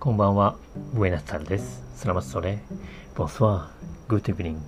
[0.00, 0.54] こんばんは。
[0.94, 1.82] Buenas tardes.
[1.96, 2.58] Selamat sore.
[3.16, 3.66] Bonsoir.
[4.06, 4.58] Good evening.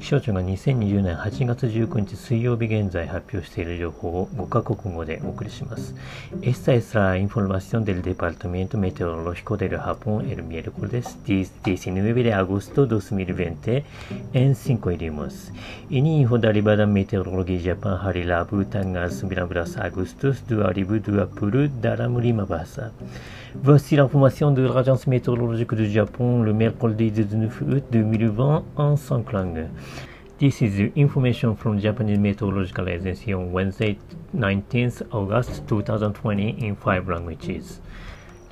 [0.00, 5.94] 気象庁が2020年8月19日水曜日現在発表している情報を5カ国語でお送りします。
[6.40, 13.84] Esta es la información del Departamento Meteorológico del Japón el miércoles 19 de agosto 2020
[14.32, 15.52] en cinco idiomas.
[15.90, 22.92] Ininfo dari Badan Meteorologi Jepang hari Rabu tanggal 19 Agustus 2020 dalam lima bahasa.
[23.54, 29.66] Voici l'information de l'Agence météorologique du Japon le mercredi 19 août 2020 en cinq langues.
[30.38, 33.98] This is the information from Japanese Meteorological Agency on Wednesday
[34.34, 37.82] 19th August 2020 in five languages.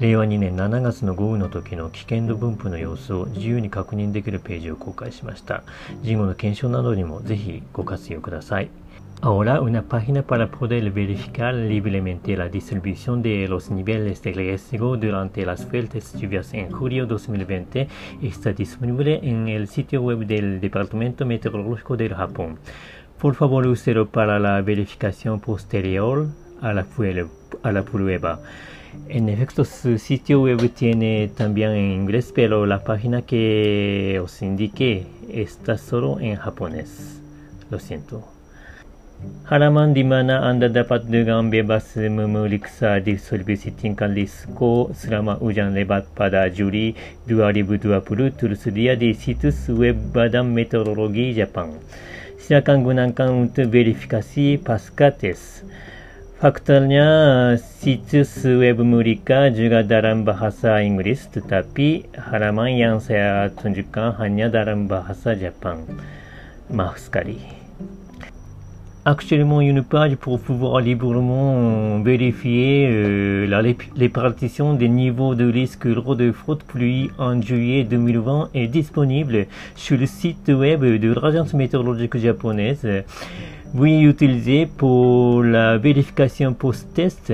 [0.01, 5.63] 令和2年7月の豪雨の時の危険度分布の様子を自由に確認できるページを公開しました。
[6.03, 8.69] 事後の検証などにもぜひご活用ください。
[9.23, 15.67] Ahora una página para poder verificar libremente la distribución de los niveles de riesgo durante las
[15.67, 17.87] fuertes lluvias en julio 2020
[18.23, 22.59] está disponible en el sitio web del Departamento Meteorológico del Japón.
[23.19, 26.29] Por favor, úselo para la verificación posterior
[26.63, 26.87] a la,
[27.63, 28.41] a la prueba.
[29.11, 35.07] En efecto, su sitio web tiene también en inglés, pero la página que os indique
[35.29, 37.21] está solo en japonés.
[37.71, 38.40] Lo siento.
[39.51, 46.49] Halaman di mana Anda dapat dengan bebas memeriksa distribusi tingkat risiko selama hujan lebat pada
[46.49, 46.97] Juli
[47.29, 48.01] 2020
[48.33, 51.77] tersedia di situs web Badan Meteorologi Jepang.
[52.41, 55.69] Silakan gunakan untuk verifikasi pasca tes.
[56.41, 57.09] Faktornya,
[57.61, 65.37] situs web mereka juga dalam bahasa Inggeris tetapi halaman yang saya tunjukkan hanya dalam bahasa
[65.37, 65.85] Jepang.
[66.73, 67.60] Maaf sekali.
[69.07, 73.63] Actuellement, une page pour pouvoir librement vérifier euh, la
[73.97, 80.05] répartition des niveaux de risque de faute pluie en juillet 2020 est disponible sur le
[80.05, 82.87] site web de l'agence météorologique japonaise.
[83.73, 87.33] Vous utilisez pour la vérification post-test.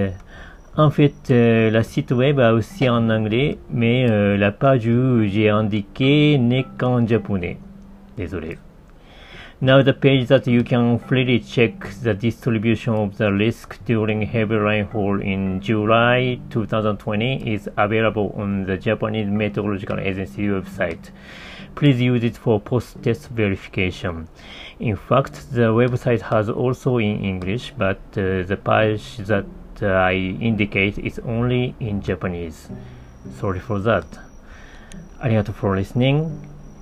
[0.76, 5.25] En fait, euh, la site web a aussi en anglais, mais euh, la page où
[5.25, 7.59] j'ai indiqué n'est qu'en japonais.
[8.16, 8.59] Désolé.
[9.63, 14.56] Now the page that you can freely check the distribution of the risk during heavy
[14.56, 21.12] rainfall in July 2020 is available on the Japanese Meteorological Agency website.
[21.75, 24.28] Please use it for post-test verification.
[24.79, 29.45] In fact, the website has also in English, but uh, the page that
[29.81, 32.69] uh, I indicate is only in Japanese.
[33.39, 34.06] Sorry for that.
[35.19, 36.31] ありがとう for listening.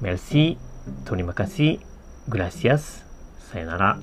[0.02, 0.58] Merci.
[1.06, 1.80] 取りまかし。
[2.29, 3.05] Gracias.
[3.53, 3.99] さよなら。